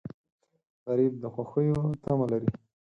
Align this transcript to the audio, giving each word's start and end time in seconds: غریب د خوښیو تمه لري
غریب 0.87 1.13
د 1.21 1.23
خوښیو 1.33 1.79
تمه 2.03 2.25
لري 2.31 2.49